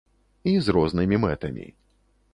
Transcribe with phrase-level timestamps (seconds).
[0.51, 1.67] І з рознымі мэтамі.